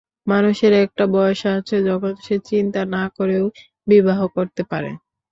[0.27, 3.45] মানুষের একটা বয়স আছে যখন সে চিন্তা না করেও
[3.87, 4.91] বিবাহ করতে পারে।